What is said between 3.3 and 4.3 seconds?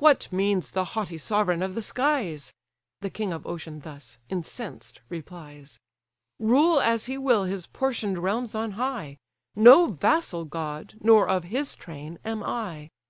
of ocean thus,